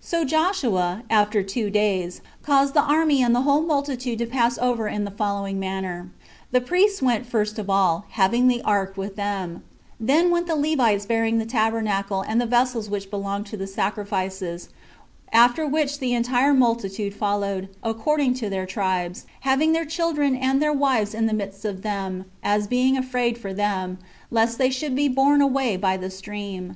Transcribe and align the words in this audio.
So 0.00 0.24
Joshua, 0.24 1.04
after 1.08 1.40
two 1.44 1.70
days, 1.70 2.20
caused 2.42 2.74
the 2.74 2.82
army 2.82 3.22
and 3.22 3.32
the 3.32 3.42
whole 3.42 3.60
multitude 3.62 4.18
to 4.18 4.26
pass 4.26 4.58
over 4.58 4.88
in 4.88 5.04
the 5.04 5.10
manner 5.12 5.16
following:The 6.50 6.60
priests 6.62 7.00
went 7.00 7.26
first 7.26 7.60
of 7.60 7.70
all, 7.70 8.04
having 8.10 8.48
the 8.48 8.60
ark 8.62 8.96
with 8.96 9.14
them; 9.14 9.62
then 10.00 10.32
went 10.32 10.48
the 10.48 10.56
Levites 10.56 11.06
bearing 11.06 11.38
the 11.38 11.46
tabernacle 11.46 12.22
and 12.22 12.40
the 12.40 12.44
vessels 12.46 12.90
which 12.90 13.08
belonged 13.08 13.46
to 13.46 13.56
the 13.56 13.68
sacrifices; 13.68 14.68
after 15.32 15.64
which 15.64 16.00
the 16.00 16.12
entire 16.12 16.52
multitude 16.52 17.14
followed, 17.14 17.68
according 17.84 18.34
to 18.34 18.50
their 18.50 18.66
tribes, 18.66 19.26
having 19.42 19.74
their 19.74 19.86
children 19.86 20.34
and 20.34 20.60
their 20.60 20.72
wives 20.72 21.14
in 21.14 21.26
the 21.26 21.32
midst 21.32 21.64
of 21.64 21.82
them, 21.82 22.24
as 22.42 22.66
being 22.66 22.98
afraid 22.98 23.38
for 23.38 23.54
them, 23.54 23.98
lest 24.32 24.58
they 24.58 24.70
should 24.70 24.96
be 24.96 25.06
borne 25.06 25.40
away 25.40 25.76
by 25.76 25.96
the 25.96 26.10
stream. 26.10 26.74